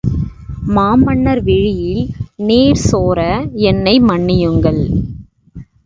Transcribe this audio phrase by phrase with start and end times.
[0.67, 2.01] மாமன்னர் விழியில்
[2.47, 3.19] நீர் சோர,
[3.69, 4.83] என்னை மன்னியுங்கள்.